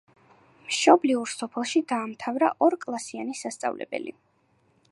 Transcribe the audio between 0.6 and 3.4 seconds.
მშობლიურ სოფელში დაამთავრა ორკლასიანი